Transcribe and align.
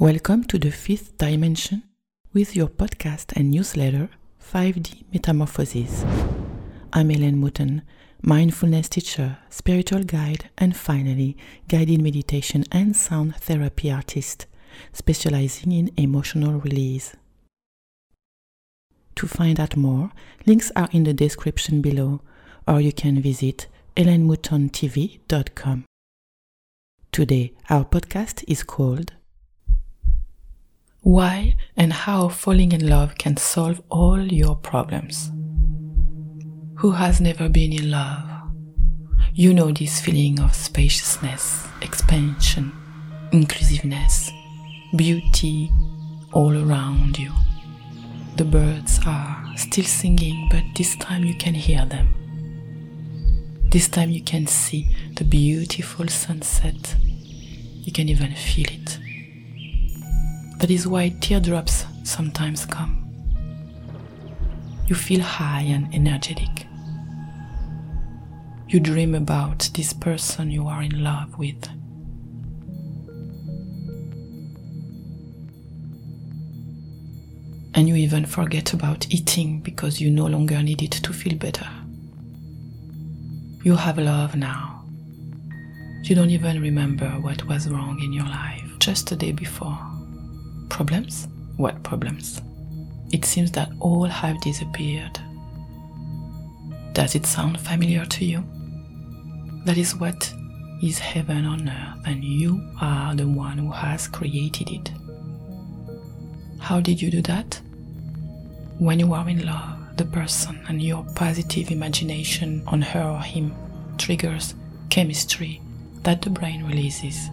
Welcome 0.00 0.44
to 0.44 0.58
the 0.58 0.70
fifth 0.70 1.18
dimension 1.18 1.82
with 2.32 2.56
your 2.56 2.68
podcast 2.68 3.36
and 3.36 3.50
newsletter 3.50 4.08
5D 4.42 5.04
Metamorphosis. 5.12 6.06
I'm 6.90 7.10
Ellen 7.10 7.38
Mouton, 7.38 7.82
mindfulness 8.22 8.88
teacher, 8.88 9.36
spiritual 9.50 10.04
guide, 10.04 10.48
and 10.56 10.74
finally, 10.74 11.36
guided 11.68 12.00
meditation 12.00 12.64
and 12.72 12.96
sound 12.96 13.36
therapy 13.36 13.92
artist, 13.92 14.46
specializing 14.94 15.70
in 15.70 15.90
emotional 15.98 16.58
release. 16.60 17.14
To 19.16 19.26
find 19.26 19.60
out 19.60 19.76
more, 19.76 20.12
links 20.46 20.72
are 20.74 20.88
in 20.92 21.04
the 21.04 21.12
description 21.12 21.82
below, 21.82 22.22
or 22.66 22.80
you 22.80 22.94
can 22.94 23.20
visit 23.20 23.66
ellenmoutontv.com. 23.98 25.84
Today, 27.12 27.52
our 27.68 27.84
podcast 27.84 28.44
is 28.48 28.62
called 28.62 29.12
why 31.02 31.56
and 31.76 31.92
how 31.92 32.28
falling 32.28 32.72
in 32.72 32.86
love 32.88 33.16
can 33.16 33.36
solve 33.36 33.80
all 33.88 34.20
your 34.20 34.54
problems. 34.54 35.30
Who 36.76 36.92
has 36.92 37.20
never 37.20 37.48
been 37.48 37.72
in 37.72 37.90
love? 37.90 38.28
You 39.32 39.54
know 39.54 39.70
this 39.72 40.00
feeling 40.00 40.40
of 40.40 40.54
spaciousness, 40.54 41.66
expansion, 41.80 42.72
inclusiveness, 43.32 44.30
beauty 44.94 45.70
all 46.32 46.54
around 46.54 47.18
you. 47.18 47.32
The 48.36 48.44
birds 48.44 49.00
are 49.06 49.44
still 49.56 49.84
singing, 49.84 50.48
but 50.50 50.64
this 50.76 50.96
time 50.96 51.24
you 51.24 51.34
can 51.34 51.54
hear 51.54 51.86
them. 51.86 52.14
This 53.70 53.88
time 53.88 54.10
you 54.10 54.22
can 54.22 54.46
see 54.46 54.94
the 55.16 55.24
beautiful 55.24 56.08
sunset. 56.08 56.96
You 57.82 57.92
can 57.92 58.08
even 58.08 58.34
feel 58.34 58.66
it. 58.66 58.98
That 60.60 60.70
is 60.70 60.86
why 60.86 61.08
teardrops 61.20 61.86
sometimes 62.04 62.66
come. 62.66 63.06
You 64.86 64.94
feel 64.94 65.22
high 65.22 65.62
and 65.62 65.92
energetic. 65.94 66.66
You 68.68 68.78
dream 68.78 69.14
about 69.14 69.70
this 69.72 69.94
person 69.94 70.50
you 70.50 70.66
are 70.68 70.82
in 70.82 71.02
love 71.02 71.38
with. 71.38 71.66
And 77.74 77.88
you 77.88 77.94
even 77.94 78.26
forget 78.26 78.74
about 78.74 79.08
eating 79.08 79.60
because 79.60 79.98
you 79.98 80.10
no 80.10 80.26
longer 80.26 80.62
need 80.62 80.82
it 80.82 80.92
to 80.92 81.14
feel 81.14 81.38
better. 81.38 81.68
You 83.64 83.76
have 83.76 83.96
love 83.96 84.36
now. 84.36 84.84
You 86.02 86.14
don't 86.14 86.30
even 86.30 86.60
remember 86.60 87.08
what 87.08 87.46
was 87.48 87.66
wrong 87.66 87.98
in 88.02 88.12
your 88.12 88.26
life 88.26 88.70
just 88.78 89.10
a 89.10 89.16
day 89.16 89.32
before. 89.32 89.89
Problems? 90.70 91.28
What 91.58 91.82
problems? 91.82 92.40
It 93.12 93.26
seems 93.26 93.50
that 93.52 93.70
all 93.80 94.06
have 94.06 94.40
disappeared. 94.40 95.20
Does 96.94 97.14
it 97.14 97.26
sound 97.26 97.60
familiar 97.60 98.06
to 98.06 98.24
you? 98.24 98.42
That 99.66 99.76
is 99.76 99.94
what 99.94 100.32
is 100.82 100.98
heaven 100.98 101.44
on 101.44 101.68
earth, 101.68 102.06
and 102.06 102.24
you 102.24 102.62
are 102.80 103.14
the 103.14 103.28
one 103.28 103.58
who 103.58 103.70
has 103.70 104.08
created 104.08 104.70
it. 104.70 104.90
How 106.58 106.80
did 106.80 107.02
you 107.02 107.10
do 107.10 107.20
that? 107.22 107.60
When 108.78 108.98
you 108.98 109.12
are 109.12 109.28
in 109.28 109.44
love, 109.44 109.96
the 109.96 110.06
person 110.06 110.58
and 110.68 110.80
your 110.80 111.04
positive 111.14 111.70
imagination 111.70 112.62
on 112.66 112.80
her 112.80 113.02
or 113.02 113.20
him 113.20 113.54
triggers 113.98 114.54
chemistry 114.88 115.60
that 116.04 116.22
the 116.22 116.30
brain 116.30 116.64
releases 116.64 117.28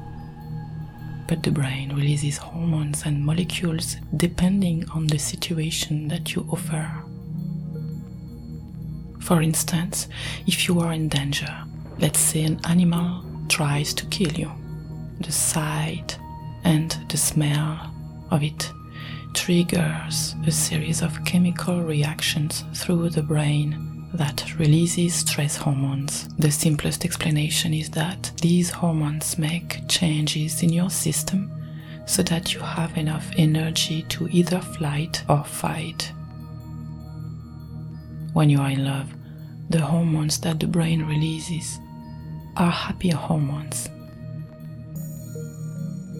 but 1.28 1.44
the 1.44 1.52
brain 1.52 1.94
releases 1.94 2.38
hormones 2.38 3.04
and 3.06 3.26
molecules 3.26 3.98
depending 4.16 4.90
on 4.90 5.08
the 5.08 5.20
situation 5.20 6.08
that 6.08 6.34
you 6.34 6.48
offer. 6.52 6.90
For 9.20 9.42
instance, 9.42 10.08
if 10.46 10.68
you 10.68 10.80
are 10.80 10.94
in 10.94 11.10
danger, 11.10 11.54
let's 12.00 12.20
say 12.20 12.44
an 12.44 12.60
animal 12.66 13.26
tries 13.50 13.94
to 13.96 14.06
kill 14.06 14.32
you, 14.32 14.52
the 15.20 15.32
sight 15.32 16.18
and 16.64 16.98
the 17.10 17.18
smell 17.18 17.94
of 18.32 18.44
it 18.44 18.72
triggers 19.34 20.36
a 20.46 20.52
series 20.52 21.02
of 21.02 21.24
chemical 21.26 21.84
reactions 21.84 22.64
through 22.74 23.10
the 23.10 23.22
brain 23.22 23.97
that 24.18 24.58
releases 24.60 25.16
stress 25.16 25.56
hormones. 25.56 26.28
The 26.38 26.52
simplest 26.52 27.06
explanation 27.06 27.74
is 27.74 27.90
that 27.92 28.32
these 28.42 28.70
hormones 28.70 29.38
make 29.38 29.88
changes 29.88 30.64
in 30.64 30.70
your 30.74 30.90
system 30.90 31.52
so 32.06 32.24
that 32.24 32.54
you 32.54 32.60
have 32.60 32.98
enough 32.98 33.30
energy 33.38 34.04
to 34.10 34.28
either 34.30 34.60
flight 34.60 35.24
or 35.30 35.44
fight. 35.44 36.12
When 38.34 38.50
you 38.50 38.60
are 38.60 38.70
in 38.70 38.86
love, 38.86 39.14
the 39.70 39.82
hormones 39.82 40.40
that 40.42 40.60
the 40.60 40.68
brain 40.68 41.04
releases 41.06 41.80
are 42.56 42.72
happy 42.72 43.10
hormones. 43.10 43.90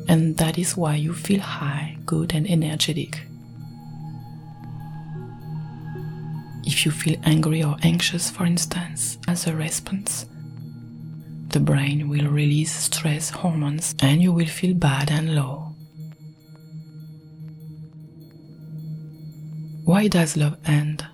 And 0.10 0.38
that 0.38 0.58
is 0.58 0.78
why 0.78 0.96
you 0.96 1.14
feel 1.14 1.42
high, 1.42 1.98
good, 2.06 2.34
and 2.34 2.50
energetic. 2.50 3.22
If 6.68 6.86
you 6.86 6.92
feel 6.92 7.16
angry 7.24 7.64
or 7.64 7.78
anxious, 7.82 8.30
for 8.30 8.46
instance, 8.46 9.18
as 9.26 9.48
a 9.48 9.56
response, 9.56 10.26
the 11.48 11.62
brain 11.62 12.10
will 12.10 12.28
release 12.28 12.74
stress 12.76 13.30
hormones 13.30 13.96
and 14.02 14.22
you 14.22 14.34
will 14.34 14.48
feel 14.48 14.74
bad 14.74 15.10
and 15.10 15.34
low. 15.34 15.74
Why 19.86 20.10
does 20.10 20.36
love 20.36 20.58
end? 20.66 21.08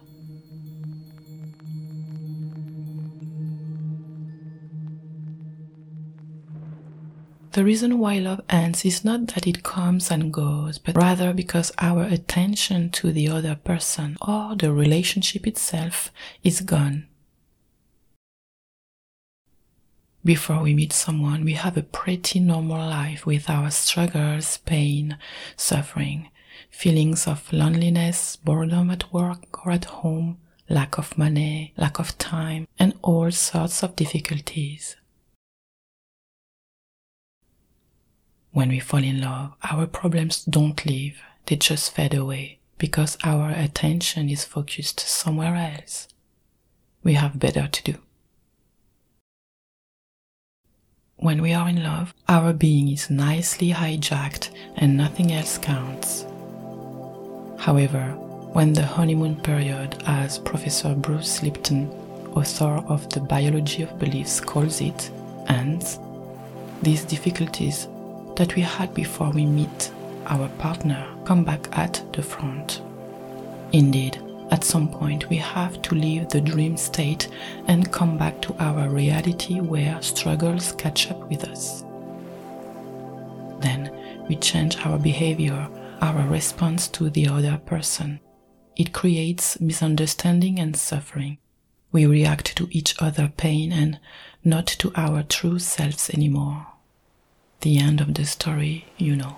The 7.53 7.63
reason 7.63 7.99
why 7.99 8.17
love 8.17 8.41
ends 8.49 8.83
is 8.83 9.05
not 9.05 9.27
that 9.27 9.45
it 9.45 9.61
comes 9.61 10.09
and 10.09 10.33
goes, 10.33 10.79
but 10.79 10.97
rather 10.97 11.33
because 11.33 11.71
our 11.77 12.01
attention 12.01 12.89
to 12.93 13.11
the 13.11 13.29
other 13.29 13.53
person 13.53 14.17
or 14.27 14.55
the 14.55 14.73
relationship 14.73 15.45
itself 15.45 16.11
is 16.43 16.61
gone. 16.61 17.05
Before 20.25 20.63
we 20.63 20.73
meet 20.73 20.93
someone, 20.93 21.45
we 21.45 21.53
have 21.53 21.77
a 21.77 21.83
pretty 21.83 22.39
normal 22.39 22.89
life 22.89 23.27
with 23.27 23.47
our 23.47 23.69
struggles, 23.69 24.57
pain, 24.57 25.19
suffering, 25.55 26.29
feelings 26.71 27.27
of 27.27 27.53
loneliness, 27.53 28.35
boredom 28.35 28.89
at 28.89 29.13
work 29.13 29.63
or 29.63 29.73
at 29.73 29.85
home, 29.85 30.39
lack 30.69 30.97
of 30.97 31.19
money, 31.19 31.75
lack 31.77 31.99
of 31.99 32.17
time, 32.17 32.67
and 32.79 32.95
all 33.03 33.29
sorts 33.29 33.83
of 33.83 33.95
difficulties. 33.95 34.95
When 38.53 38.69
we 38.69 38.79
fall 38.79 39.03
in 39.03 39.19
love, 39.19 39.53
our 39.63 39.87
problems 39.87 40.45
don't 40.45 40.85
leave, 40.85 41.19
they 41.47 41.55
just 41.55 41.91
fade 41.91 42.13
away 42.13 42.59
because 42.77 43.17
our 43.23 43.49
attention 43.49 44.29
is 44.29 44.45
focused 44.45 44.99
somewhere 44.99 45.55
else. 45.55 46.07
We 47.03 47.13
have 47.15 47.39
better 47.39 47.67
to 47.67 47.83
do. 47.83 47.95
When 51.15 51.41
we 51.41 51.51
are 51.53 51.67
in 51.67 51.81
love, 51.81 52.13
our 52.29 52.53
being 52.53 52.89
is 52.89 53.09
nicely 53.09 53.71
hijacked 53.71 54.51
and 54.75 54.95
nothing 54.95 55.31
else 55.31 55.57
counts. 55.57 56.25
However, 57.57 58.11
when 58.53 58.73
the 58.73 58.85
honeymoon 58.85 59.37
period, 59.37 60.03
as 60.05 60.37
Professor 60.37 60.93
Bruce 60.93 61.41
Lipton, 61.41 61.89
author 62.35 62.83
of 62.87 63.09
The 63.09 63.21
Biology 63.21 63.81
of 63.81 63.97
Beliefs, 63.97 64.39
calls 64.39 64.79
it, 64.79 65.09
ends, 65.47 65.97
these 66.83 67.03
difficulties 67.03 67.87
that 68.35 68.55
we 68.55 68.61
had 68.61 68.93
before 68.93 69.31
we 69.31 69.45
meet 69.45 69.91
our 70.27 70.47
partner 70.59 71.05
come 71.25 71.43
back 71.43 71.67
at 71.77 72.03
the 72.13 72.21
front. 72.21 72.81
Indeed, 73.71 74.21
at 74.51 74.63
some 74.63 74.87
point 74.87 75.29
we 75.29 75.37
have 75.37 75.81
to 75.83 75.95
leave 75.95 76.29
the 76.29 76.41
dream 76.41 76.77
state 76.77 77.27
and 77.67 77.91
come 77.91 78.17
back 78.17 78.41
to 78.41 78.55
our 78.59 78.89
reality 78.89 79.59
where 79.59 80.01
struggles 80.01 80.73
catch 80.73 81.09
up 81.09 81.29
with 81.29 81.43
us. 81.45 81.83
Then 83.59 83.91
we 84.27 84.35
change 84.35 84.77
our 84.85 84.99
behavior, 84.99 85.67
our 86.01 86.27
response 86.27 86.87
to 86.89 87.09
the 87.09 87.27
other 87.27 87.59
person. 87.65 88.19
It 88.75 88.93
creates 88.93 89.59
misunderstanding 89.59 90.59
and 90.59 90.75
suffering. 90.75 91.37
We 91.91 92.05
react 92.05 92.55
to 92.57 92.67
each 92.71 92.95
other 92.99 93.31
pain 93.37 93.71
and 93.71 93.99
not 94.43 94.67
to 94.67 94.91
our 94.95 95.23
true 95.23 95.59
selves 95.59 96.09
anymore 96.09 96.72
the 97.63 97.79
end 97.79 98.01
of 98.01 98.13
the 98.13 98.25
story, 98.25 98.85
you 98.97 99.15
know. 99.15 99.37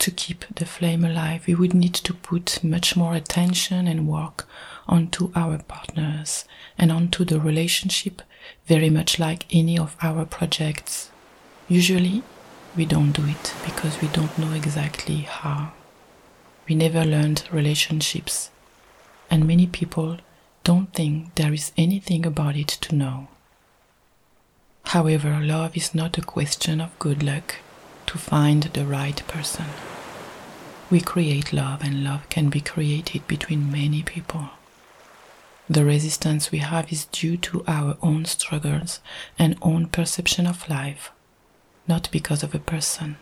To 0.00 0.10
keep 0.10 0.44
the 0.54 0.66
flame 0.66 1.04
alive, 1.04 1.46
we 1.46 1.54
would 1.54 1.74
need 1.74 1.94
to 1.94 2.12
put 2.12 2.64
much 2.64 2.96
more 2.96 3.14
attention 3.14 3.86
and 3.86 4.08
work 4.08 4.48
onto 4.88 5.30
our 5.34 5.58
partners 5.58 6.44
and 6.76 6.90
onto 6.90 7.24
the 7.24 7.38
relationship, 7.38 8.22
very 8.66 8.90
much 8.90 9.18
like 9.18 9.46
any 9.54 9.78
of 9.78 9.96
our 10.02 10.24
projects. 10.24 11.10
Usually, 11.68 12.22
we 12.76 12.84
don't 12.84 13.12
do 13.12 13.24
it 13.26 13.54
because 13.64 14.00
we 14.00 14.08
don't 14.08 14.36
know 14.38 14.52
exactly 14.52 15.18
how. 15.18 15.72
We 16.68 16.74
never 16.74 17.04
learned 17.04 17.48
relationships, 17.52 18.50
and 19.30 19.46
many 19.46 19.66
people 19.66 20.18
don't 20.64 20.92
think 20.92 21.34
there 21.36 21.52
is 21.52 21.72
anything 21.76 22.26
about 22.26 22.56
it 22.56 22.68
to 22.68 22.94
know. 22.94 23.28
However, 24.90 25.38
love 25.40 25.76
is 25.76 25.94
not 25.94 26.18
a 26.18 26.20
question 26.20 26.80
of 26.80 26.98
good 26.98 27.22
luck 27.22 27.54
to 28.06 28.18
find 28.18 28.64
the 28.64 28.84
right 28.84 29.22
person. 29.28 29.66
We 30.90 31.00
create 31.00 31.52
love, 31.52 31.84
and 31.84 32.02
love 32.02 32.28
can 32.28 32.48
be 32.48 32.60
created 32.60 33.24
between 33.28 33.70
many 33.70 34.02
people. 34.02 34.50
The 35.68 35.84
resistance 35.84 36.50
we 36.50 36.58
have 36.58 36.90
is 36.90 37.04
due 37.04 37.36
to 37.36 37.62
our 37.68 37.98
own 38.02 38.24
struggles 38.24 38.98
and 39.38 39.56
own 39.62 39.86
perception 39.86 40.44
of 40.44 40.68
life, 40.68 41.12
not 41.86 42.10
because 42.10 42.42
of 42.42 42.52
a 42.52 42.58
person. 42.58 43.16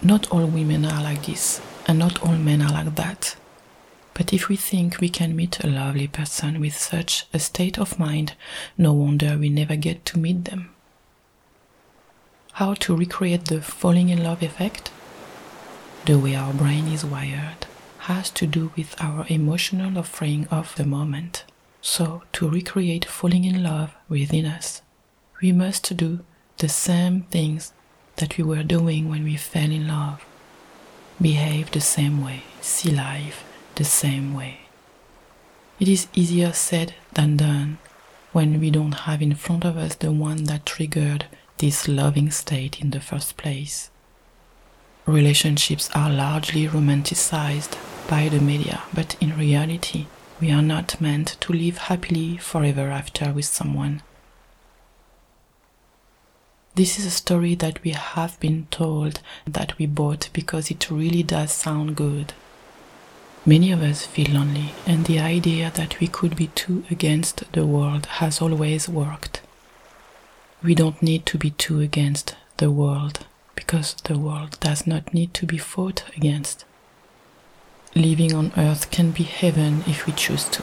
Not 0.00 0.30
all 0.30 0.46
women 0.46 0.84
are 0.84 1.02
like 1.02 1.26
this, 1.26 1.60
and 1.88 1.98
not 1.98 2.22
all 2.22 2.36
men 2.36 2.62
are 2.62 2.70
like 2.70 2.94
that. 2.94 3.34
But 4.14 4.32
if 4.32 4.48
we 4.48 4.54
think 4.54 5.00
we 5.00 5.08
can 5.08 5.34
meet 5.34 5.62
a 5.62 5.66
lovely 5.66 6.06
person 6.06 6.60
with 6.60 6.76
such 6.76 7.26
a 7.34 7.40
state 7.40 7.78
of 7.78 7.98
mind, 7.98 8.34
no 8.78 8.92
wonder 8.92 9.36
we 9.36 9.48
never 9.48 9.74
get 9.74 10.04
to 10.06 10.18
meet 10.18 10.44
them. 10.44 10.70
How 12.52 12.74
to 12.74 12.96
recreate 12.96 13.46
the 13.46 13.60
falling 13.60 14.10
in 14.10 14.22
love 14.22 14.40
effect? 14.42 14.92
The 16.06 16.16
way 16.18 16.36
our 16.36 16.52
brain 16.52 16.86
is 16.86 17.04
wired 17.04 17.66
has 18.00 18.30
to 18.30 18.46
do 18.46 18.70
with 18.76 18.94
our 19.02 19.26
emotional 19.28 19.98
offering 19.98 20.46
of 20.48 20.76
the 20.76 20.84
moment. 20.84 21.44
So, 21.80 22.22
to 22.34 22.48
recreate 22.48 23.04
falling 23.04 23.44
in 23.44 23.62
love 23.64 23.94
within 24.08 24.46
us, 24.46 24.82
we 25.42 25.50
must 25.50 25.96
do 25.96 26.20
the 26.58 26.68
same 26.68 27.22
things 27.22 27.72
that 28.16 28.38
we 28.38 28.44
were 28.44 28.62
doing 28.62 29.08
when 29.10 29.24
we 29.24 29.36
fell 29.36 29.70
in 29.70 29.88
love. 29.88 30.24
Behave 31.20 31.72
the 31.72 31.80
same 31.80 32.24
way, 32.24 32.44
see 32.60 32.90
life 32.90 33.44
the 33.76 33.84
same 33.84 34.34
way. 34.34 34.60
It 35.80 35.88
is 35.88 36.08
easier 36.14 36.52
said 36.52 36.94
than 37.14 37.36
done 37.36 37.78
when 38.32 38.60
we 38.60 38.70
don't 38.70 39.06
have 39.06 39.22
in 39.22 39.34
front 39.34 39.64
of 39.64 39.76
us 39.76 39.94
the 39.94 40.12
one 40.12 40.44
that 40.44 40.66
triggered 40.66 41.26
this 41.58 41.88
loving 41.88 42.30
state 42.30 42.80
in 42.80 42.90
the 42.90 43.00
first 43.00 43.36
place. 43.36 43.90
Relationships 45.06 45.90
are 45.94 46.10
largely 46.10 46.66
romanticized 46.66 47.76
by 48.08 48.28
the 48.28 48.40
media, 48.40 48.82
but 48.92 49.16
in 49.20 49.36
reality, 49.36 50.06
we 50.40 50.50
are 50.50 50.62
not 50.62 51.00
meant 51.00 51.36
to 51.40 51.52
live 51.52 51.78
happily 51.78 52.36
forever 52.36 52.90
after 52.90 53.32
with 53.32 53.44
someone. 53.44 54.02
This 56.74 56.98
is 56.98 57.06
a 57.06 57.10
story 57.10 57.54
that 57.56 57.82
we 57.84 57.90
have 57.90 58.40
been 58.40 58.66
told 58.70 59.20
that 59.46 59.78
we 59.78 59.86
bought 59.86 60.28
because 60.32 60.70
it 60.70 60.90
really 60.90 61.22
does 61.22 61.52
sound 61.52 61.94
good. 61.94 62.32
Many 63.46 63.72
of 63.72 63.82
us 63.82 64.06
feel 64.06 64.32
lonely, 64.32 64.72
and 64.86 65.04
the 65.04 65.20
idea 65.20 65.70
that 65.74 66.00
we 66.00 66.06
could 66.06 66.34
be 66.36 66.48
two 66.48 66.84
against 66.90 67.52
the 67.52 67.66
world 67.66 68.06
has 68.06 68.40
always 68.40 68.88
worked. 68.88 69.42
We 70.62 70.74
don't 70.74 71.02
need 71.02 71.26
to 71.26 71.38
be 71.38 71.50
two 71.50 71.80
against 71.80 72.36
the 72.56 72.70
world 72.70 73.26
because 73.54 73.94
the 74.04 74.18
world 74.18 74.58
does 74.60 74.86
not 74.86 75.12
need 75.12 75.34
to 75.34 75.46
be 75.46 75.58
fought 75.58 76.04
against 76.16 76.64
living 77.94 78.34
on 78.34 78.52
earth 78.56 78.90
can 78.90 79.12
be 79.12 79.22
heaven 79.22 79.84
if 79.86 80.06
we 80.06 80.12
choose 80.12 80.48
to. 80.48 80.62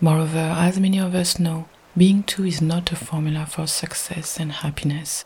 Moreover, 0.00 0.54
as 0.56 0.80
many 0.80 0.98
of 0.98 1.14
us 1.14 1.38
know, 1.38 1.68
being 1.96 2.22
two 2.22 2.44
is 2.44 2.62
not 2.62 2.92
a 2.92 2.96
formula 2.96 3.44
for 3.46 3.66
success 3.66 4.38
and 4.38 4.52
happiness. 4.52 5.24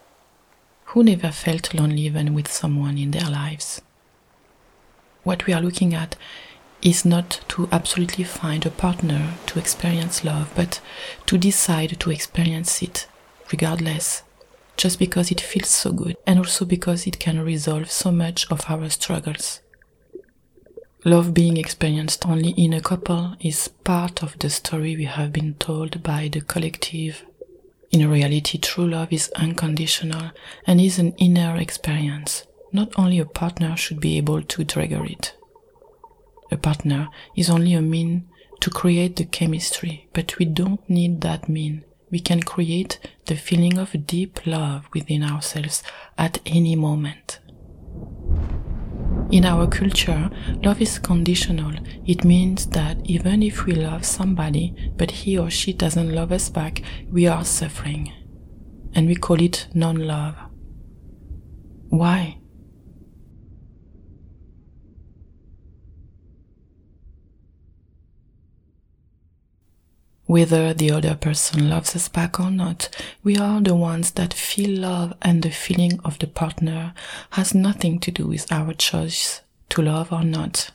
Who 0.86 1.04
never 1.04 1.30
felt 1.30 1.74
lonely 1.74 2.02
even 2.02 2.34
with 2.34 2.50
someone 2.50 2.98
in 2.98 3.12
their 3.12 3.30
lives? 3.30 3.80
What 5.24 5.46
we 5.46 5.52
are 5.52 5.60
looking 5.60 5.94
at 5.94 6.16
is 6.82 7.04
not 7.04 7.40
to 7.48 7.68
absolutely 7.70 8.24
find 8.24 8.66
a 8.66 8.70
partner 8.70 9.34
to 9.46 9.58
experience 9.58 10.24
love, 10.24 10.50
but 10.56 10.80
to 11.26 11.38
decide 11.38 12.00
to 12.00 12.10
experience 12.10 12.82
it 12.82 13.06
regardless, 13.52 14.22
just 14.76 14.98
because 14.98 15.30
it 15.30 15.40
feels 15.40 15.68
so 15.68 15.92
good 15.92 16.16
and 16.26 16.38
also 16.38 16.64
because 16.64 17.06
it 17.06 17.20
can 17.20 17.40
resolve 17.44 17.90
so 17.90 18.10
much 18.10 18.50
of 18.50 18.64
our 18.68 18.88
struggles. 18.88 19.60
Love 21.04 21.34
being 21.34 21.56
experienced 21.56 22.26
only 22.26 22.50
in 22.50 22.72
a 22.72 22.80
couple 22.80 23.34
is 23.40 23.68
part 23.68 24.22
of 24.22 24.38
the 24.38 24.48
story 24.48 24.96
we 24.96 25.04
have 25.04 25.32
been 25.32 25.54
told 25.54 26.02
by 26.02 26.28
the 26.28 26.40
collective. 26.40 27.24
In 27.90 28.08
reality, 28.08 28.56
true 28.58 28.88
love 28.88 29.12
is 29.12 29.30
unconditional 29.36 30.30
and 30.66 30.80
is 30.80 30.98
an 30.98 31.12
inner 31.18 31.56
experience. 31.56 32.44
Not 32.72 32.92
only 32.96 33.18
a 33.18 33.26
partner 33.26 33.76
should 33.76 34.00
be 34.00 34.16
able 34.16 34.42
to 34.42 34.64
trigger 34.64 35.04
it. 35.04 35.34
A 36.50 36.56
partner 36.56 37.08
is 37.36 37.50
only 37.50 37.74
a 37.74 37.82
mean 37.82 38.28
to 38.60 38.70
create 38.70 39.16
the 39.16 39.24
chemistry, 39.24 40.08
but 40.12 40.38
we 40.38 40.46
don't 40.46 40.88
need 40.88 41.20
that 41.20 41.48
mean. 41.48 41.84
We 42.10 42.20
can 42.20 42.42
create 42.42 42.98
the 43.26 43.36
feeling 43.36 43.78
of 43.78 44.06
deep 44.06 44.46
love 44.46 44.88
within 44.94 45.22
ourselves 45.22 45.82
at 46.16 46.40
any 46.46 46.76
moment. 46.76 47.40
In 49.30 49.46
our 49.46 49.66
culture, 49.66 50.30
love 50.62 50.82
is 50.82 50.98
conditional. 50.98 51.72
It 52.06 52.22
means 52.24 52.66
that 52.66 52.98
even 53.04 53.42
if 53.42 53.64
we 53.64 53.72
love 53.72 54.04
somebody, 54.04 54.92
but 54.96 55.10
he 55.10 55.38
or 55.38 55.48
she 55.48 55.72
doesn't 55.72 56.14
love 56.14 56.32
us 56.32 56.50
back, 56.50 56.82
we 57.10 57.26
are 57.26 57.44
suffering. 57.44 58.12
And 58.94 59.06
we 59.06 59.14
call 59.14 59.40
it 59.40 59.68
non 59.72 59.96
love. 60.06 60.36
Why? 61.88 62.41
Whether 70.32 70.72
the 70.72 70.90
other 70.92 71.14
person 71.14 71.68
loves 71.68 71.94
us 71.94 72.08
back 72.08 72.40
or 72.40 72.50
not, 72.50 72.88
we 73.22 73.36
are 73.36 73.60
the 73.60 73.74
ones 73.74 74.12
that 74.12 74.32
feel 74.32 74.80
love 74.80 75.12
and 75.20 75.42
the 75.42 75.50
feeling 75.50 76.00
of 76.06 76.18
the 76.20 76.26
partner 76.26 76.94
has 77.32 77.54
nothing 77.54 78.00
to 78.00 78.10
do 78.10 78.26
with 78.26 78.50
our 78.50 78.72
choice 78.72 79.42
to 79.68 79.82
love 79.82 80.10
or 80.10 80.24
not. 80.24 80.70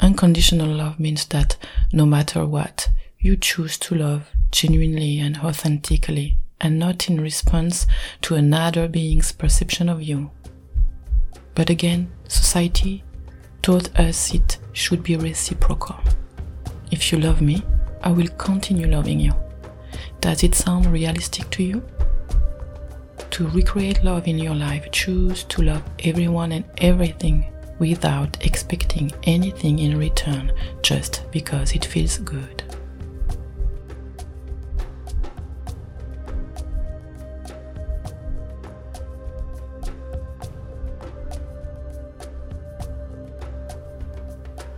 Unconditional 0.00 0.68
love 0.68 1.00
means 1.00 1.24
that 1.28 1.56
no 1.90 2.04
matter 2.04 2.44
what, 2.44 2.90
you 3.20 3.38
choose 3.38 3.78
to 3.78 3.94
love 3.94 4.32
genuinely 4.50 5.18
and 5.18 5.38
authentically 5.38 6.36
and 6.60 6.78
not 6.78 7.08
in 7.08 7.18
response 7.18 7.86
to 8.20 8.34
another 8.34 8.86
being's 8.86 9.32
perception 9.32 9.88
of 9.88 10.02
you. 10.02 10.30
But 11.54 11.70
again, 11.70 12.12
society 12.28 13.02
taught 13.62 13.98
us 13.98 14.34
it 14.34 14.58
should 14.74 15.02
be 15.02 15.16
reciprocal. 15.16 15.96
If 16.90 17.12
you 17.12 17.18
love 17.18 17.40
me, 17.40 17.62
I 18.02 18.10
will 18.10 18.28
continue 18.38 18.86
loving 18.86 19.20
you. 19.20 19.34
Does 20.20 20.42
it 20.42 20.54
sound 20.54 20.86
realistic 20.86 21.50
to 21.50 21.62
you? 21.62 21.82
To 23.30 23.46
recreate 23.48 24.02
love 24.02 24.26
in 24.26 24.38
your 24.38 24.54
life, 24.54 24.90
choose 24.90 25.44
to 25.44 25.62
love 25.62 25.82
everyone 26.04 26.52
and 26.52 26.64
everything 26.78 27.52
without 27.78 28.44
expecting 28.44 29.12
anything 29.24 29.78
in 29.78 29.96
return 29.98 30.52
just 30.82 31.24
because 31.30 31.72
it 31.72 31.84
feels 31.84 32.18
good. 32.18 32.62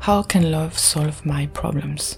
How 0.01 0.23
can 0.23 0.51
love 0.51 0.79
solve 0.79 1.25
my 1.25 1.47
problems? 1.47 2.17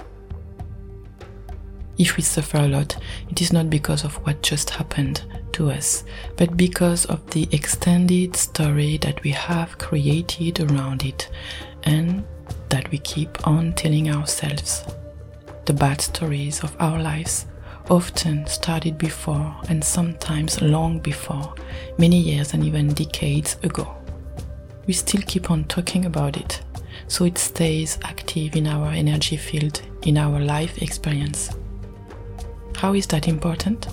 If 2.03 2.17
we 2.17 2.25
suffer 2.25 2.57
a 2.57 2.67
lot, 2.67 2.97
it 3.31 3.41
is 3.41 3.53
not 3.53 3.71
because 3.71 4.03
of 4.03 4.17
what 4.27 4.43
just 4.43 4.71
happened 4.71 5.23
to 5.53 5.71
us, 5.71 6.03
but 6.37 6.57
because 6.57 7.05
of 7.05 7.25
the 7.31 7.49
extended 7.53 8.35
story 8.35 8.97
that 9.03 9.23
we 9.23 9.31
have 9.31 9.79
created 9.79 10.59
around 10.59 11.05
it 11.05 11.31
and 11.85 12.25
that 12.71 12.91
we 12.91 12.99
keep 12.99 13.47
on 13.47 13.75
telling 13.75 14.11
ourselves. 14.11 14.85
The 15.67 15.75
bad 15.75 16.01
stories 16.01 16.65
of 16.65 16.75
our 16.81 17.01
lives 17.01 17.47
often 17.89 18.49
started 18.49 18.99
before 18.99 19.55
and 19.69 19.85
sometimes 19.85 20.61
long 20.61 20.99
before, 20.99 21.55
many 21.99 22.19
years 22.19 22.53
and 22.53 22.65
even 22.65 22.95
decades 22.95 23.59
ago. 23.63 23.95
We 24.89 24.95
still 24.95 25.23
keep 25.25 25.53
on 25.53 25.67
talking 25.67 26.07
about 26.07 26.37
it, 26.37 26.63
so 27.07 27.27
it 27.27 27.39
stays 27.39 27.97
active 28.03 28.57
in 28.57 28.67
our 28.67 28.89
energy 28.89 29.37
field, 29.37 29.81
in 30.03 30.19
our 30.19 30.41
life 30.41 30.83
experience. 30.83 31.51
How 32.77 32.95
is 32.95 33.07
that 33.09 33.29
important? 33.29 33.89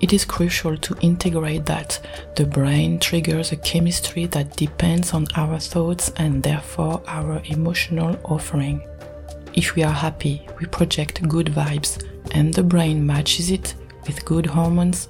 It 0.00 0.12
is 0.12 0.24
crucial 0.24 0.76
to 0.76 0.96
integrate 1.00 1.66
that 1.66 1.98
the 2.36 2.44
brain 2.44 2.98
triggers 2.98 3.52
a 3.52 3.56
chemistry 3.56 4.26
that 4.26 4.56
depends 4.56 5.12
on 5.14 5.26
our 5.36 5.58
thoughts 5.58 6.10
and 6.16 6.42
therefore 6.42 7.02
our 7.06 7.40
emotional 7.46 8.18
offering. 8.24 8.82
If 9.54 9.74
we 9.76 9.82
are 9.82 9.92
happy, 9.92 10.46
we 10.60 10.66
project 10.66 11.26
good 11.28 11.46
vibes 11.46 12.04
and 12.32 12.52
the 12.52 12.62
brain 12.62 13.06
matches 13.06 13.50
it 13.50 13.74
with 14.06 14.24
good 14.24 14.46
hormones 14.46 15.08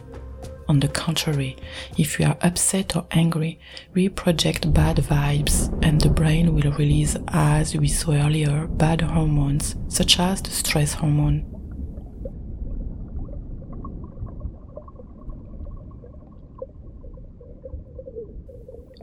On 0.67 0.81
the 0.81 0.89
contrary, 0.89 1.57
if 1.99 2.19
we 2.19 2.25
are 2.25 2.39
upset 2.41 2.97
or 2.97 3.05
angry, 3.11 3.61
we 3.93 4.09
project 4.09 4.73
bad 4.73 4.97
vibes 4.97 5.71
and 5.85 6.01
the 6.01 6.09
brain 6.09 6.55
will 6.55 6.73
release, 6.73 7.17
as 7.29 7.77
we 7.77 7.89
saw 7.89 8.13
earlier, 8.13 8.67
bad 8.67 9.03
hormones 9.03 9.77
such 9.89 10.19
as 10.19 10.41
the 10.41 10.51
stress 10.51 10.95
hormone. 10.95 11.54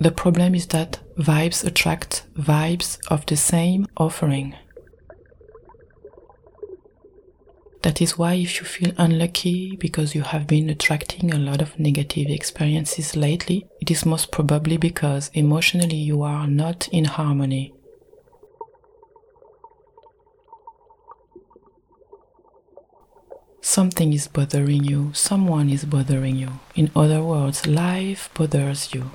The 0.01 0.10
problem 0.12 0.55
is 0.55 0.65
that 0.70 0.98
vibes 1.15 1.63
attract 1.63 2.24
vibes 2.36 2.98
of 3.10 3.24
the 3.27 3.38
same 3.38 3.86
offering. 3.96 4.55
That 7.84 8.01
is 8.01 8.17
why 8.17 8.34
if 8.34 8.60
you 8.60 8.65
feel 8.65 8.93
unlucky 8.98 9.75
because 9.75 10.15
you 10.15 10.24
have 10.24 10.48
been 10.48 10.72
attracting 10.72 11.31
a 11.31 11.38
lot 11.38 11.62
of 11.62 11.77
negative 11.77 12.29
experiences 12.31 13.15
lately, 13.15 13.67
it 13.79 13.91
is 13.91 14.03
most 14.03 14.31
probably 14.31 14.77
because 14.77 15.29
emotionally 15.36 15.98
you 15.98 16.24
are 16.24 16.48
not 16.48 16.88
in 16.88 17.05
harmony. 17.05 17.72
Something 23.62 24.13
is 24.13 24.27
bothering 24.27 24.84
you, 24.84 25.12
someone 25.13 25.70
is 25.70 25.86
bothering 25.86 26.38
you. 26.38 26.53
In 26.74 26.89
other 26.96 27.24
words, 27.24 27.67
life 27.67 28.31
bothers 28.34 28.96
you. 28.96 29.12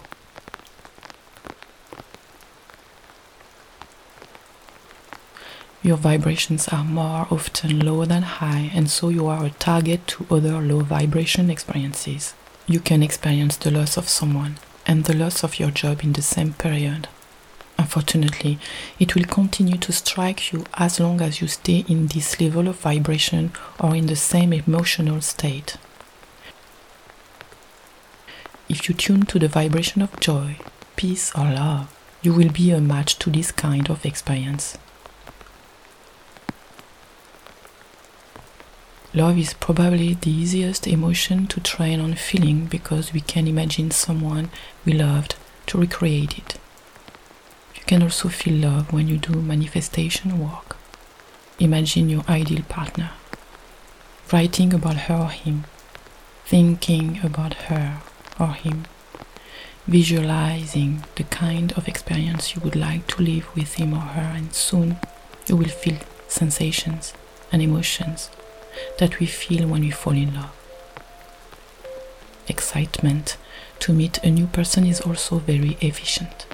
Your 5.87 5.97
vibrations 5.97 6.67
are 6.67 6.83
more 6.83 7.29
often 7.31 7.79
low 7.79 8.05
than 8.07 8.23
high, 8.23 8.73
and 8.75 8.91
so 8.91 9.09
you 9.09 9.29
are 9.29 9.45
a 9.45 9.51
target 9.51 10.05
to 10.09 10.27
other 10.29 10.61
low 10.61 10.81
vibration 10.81 11.49
experiences. 11.49 12.35
You 12.67 12.81
can 12.81 13.05
experience 13.05 13.57
the 13.57 13.71
loss 13.71 13.97
of 13.97 14.09
someone 14.09 14.59
and 14.85 15.05
the 15.05 15.15
loss 15.15 15.45
of 15.45 15.61
your 15.61 15.71
job 15.71 16.03
in 16.03 16.15
the 16.15 16.23
same 16.23 16.55
period. 16.55 17.07
Unfortunately, 17.79 18.59
it 18.99 19.15
will 19.15 19.27
continue 19.27 19.77
to 19.77 19.93
strike 19.93 20.53
you 20.53 20.65
as 20.75 20.99
long 20.99 21.21
as 21.21 21.41
you 21.41 21.47
stay 21.47 21.85
in 21.87 22.09
this 22.09 22.41
level 22.41 22.67
of 22.67 22.81
vibration 22.81 23.53
or 23.79 23.95
in 23.95 24.07
the 24.07 24.17
same 24.17 24.53
emotional 24.53 25.21
state. 25.21 25.77
If 28.69 28.89
you 28.89 28.95
tune 28.97 29.23
to 29.27 29.39
the 29.39 29.47
vibration 29.47 30.03
of 30.03 30.19
joy, 30.19 30.57
peace, 30.97 31.33
or 31.37 31.45
love, 31.45 31.97
you 32.23 32.33
will 32.33 32.51
be 32.51 32.73
a 32.73 32.81
match 32.81 33.21
to 33.21 33.31
this 33.31 33.53
kind 33.53 33.89
of 33.89 34.05
experience. 34.05 34.77
Love 39.17 39.39
is 39.39 39.55
probably 39.55 40.13
the 40.13 40.31
easiest 40.31 40.87
emotion 40.87 41.47
to 41.47 41.59
train 41.59 42.01
on 42.01 42.13
feeling 42.13 42.67
because 42.67 43.15
we 43.15 43.21
can 43.23 43.49
imagine 43.49 43.91
someone 43.91 44.51
we 44.85 44.93
loved 44.93 45.37
to 45.65 45.79
recreate 45.79 46.37
it. 46.37 46.57
You 47.75 47.81
can 47.87 48.03
also 48.03 48.29
feel 48.29 48.57
love 48.57 48.93
when 48.93 49.09
you 49.09 49.17
do 49.17 49.41
manifestation 49.41 50.39
work. 50.39 50.77
Imagine 51.59 52.11
your 52.11 52.25
ideal 52.29 52.63
partner, 52.69 53.13
writing 54.31 54.75
about 54.75 54.97
her 55.09 55.15
or 55.15 55.31
him, 55.31 55.65
thinking 56.45 57.19
about 57.25 57.55
her 57.55 58.03
or 58.39 58.49
him, 58.49 58.85
visualizing 59.87 61.05
the 61.15 61.25
kind 61.25 61.73
of 61.73 61.89
experience 61.89 62.55
you 62.55 62.61
would 62.61 62.77
like 62.77 63.07
to 63.07 63.23
live 63.23 63.49
with 63.57 63.77
him 63.77 63.95
or 63.95 64.09
her, 64.15 64.33
and 64.37 64.53
soon 64.53 64.99
you 65.47 65.57
will 65.57 65.69
feel 65.69 65.97
sensations 66.29 67.15
and 67.51 67.63
emotions 67.63 68.29
that 68.99 69.19
we 69.21 69.27
feel 69.27 69.67
when 69.69 69.83
we 69.83 69.91
fall 69.91 70.15
in 70.15 70.35
love. 70.35 70.53
Excitement 72.49 73.37
to 73.81 73.93
meet 73.93 74.19
a 74.19 74.31
new 74.31 74.47
person 74.47 74.87
is 74.87 75.01
also 75.01 75.39
very 75.39 75.77
efficient. 75.81 76.47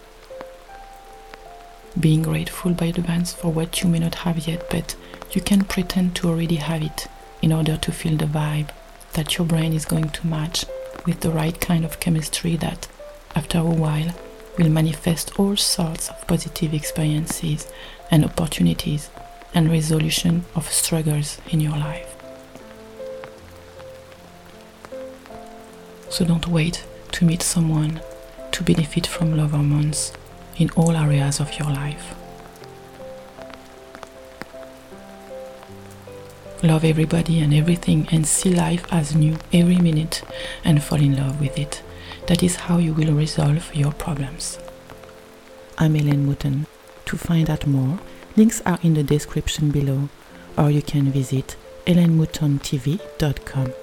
Being 1.98 2.22
grateful 2.22 2.72
by 2.72 2.86
advance 2.86 3.32
for 3.32 3.52
what 3.52 3.82
you 3.82 3.88
may 3.88 3.98
not 3.98 4.16
have 4.16 4.46
yet, 4.46 4.68
but 4.70 4.96
you 5.32 5.40
can 5.40 5.64
pretend 5.64 6.16
to 6.16 6.28
already 6.28 6.56
have 6.56 6.82
it 6.82 7.06
in 7.42 7.52
order 7.52 7.76
to 7.76 7.92
feel 7.92 8.16
the 8.16 8.24
vibe 8.24 8.70
that 9.12 9.36
your 9.36 9.46
brain 9.46 9.72
is 9.72 9.84
going 9.84 10.08
to 10.08 10.26
match 10.26 10.64
with 11.04 11.20
the 11.20 11.30
right 11.30 11.60
kind 11.60 11.84
of 11.84 12.00
chemistry 12.00 12.56
that, 12.56 12.88
after 13.34 13.58
a 13.58 13.64
while, 13.64 14.14
will 14.58 14.68
manifest 14.68 15.38
all 15.38 15.56
sorts 15.56 16.08
of 16.08 16.26
positive 16.26 16.72
experiences 16.72 17.70
and 18.10 18.24
opportunities 18.24 19.10
and 19.54 19.70
resolution 19.70 20.44
of 20.54 20.70
struggles 20.70 21.38
in 21.50 21.60
your 21.60 21.76
life. 21.76 22.11
So 26.12 26.26
don't 26.26 26.46
wait 26.46 26.84
to 27.12 27.24
meet 27.24 27.42
someone 27.42 28.02
to 28.50 28.62
benefit 28.62 29.06
from 29.06 29.34
love 29.34 29.52
hormones 29.52 30.12
in 30.58 30.68
all 30.76 30.94
areas 30.94 31.40
of 31.40 31.58
your 31.58 31.68
life. 31.68 32.14
Love 36.62 36.84
everybody 36.84 37.40
and 37.40 37.54
everything 37.54 38.06
and 38.12 38.26
see 38.26 38.54
life 38.54 38.84
as 38.92 39.14
new 39.16 39.38
every 39.54 39.78
minute 39.78 40.22
and 40.66 40.82
fall 40.82 41.00
in 41.00 41.16
love 41.16 41.40
with 41.40 41.58
it. 41.58 41.82
That 42.26 42.42
is 42.42 42.56
how 42.56 42.76
you 42.76 42.92
will 42.92 43.14
resolve 43.14 43.74
your 43.74 43.92
problems. 43.92 44.58
I'm 45.78 45.96
Elaine 45.96 46.26
Mouton. 46.26 46.66
To 47.06 47.16
find 47.16 47.48
out 47.48 47.66
more, 47.66 47.98
links 48.36 48.60
are 48.66 48.78
in 48.82 48.92
the 48.92 49.02
description 49.02 49.70
below 49.70 50.10
or 50.58 50.70
you 50.70 50.82
can 50.82 51.10
visit 51.10 51.56
elainemoutontv.com. 51.86 53.81